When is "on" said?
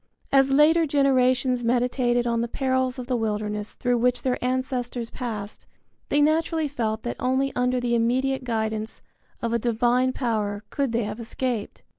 2.25-2.41